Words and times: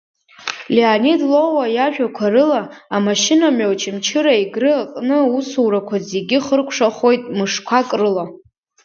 Леонид 0.75 1.21
Лолуа 1.31 1.65
иажәақәа 1.75 2.25
рыла 2.33 2.61
амашьынамҩа 2.95 3.71
Очамчыра-Егры 3.73 4.71
аҟны 4.81 5.17
аусурақәа 5.23 5.95
зегьы 6.09 6.37
хыркшәахоит 6.45 7.23
мышқәак 7.37 7.89
рыла. 7.99 8.25